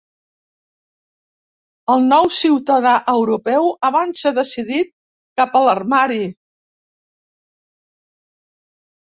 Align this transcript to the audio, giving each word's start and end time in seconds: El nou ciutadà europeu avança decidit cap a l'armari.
El 1.95 2.01
nou 2.13 2.29
ciutadà 2.37 2.93
europeu 3.13 3.69
avança 3.91 4.33
decidit 4.39 4.91
cap 5.43 5.59
a 5.61 5.63
l'armari. 5.69 6.21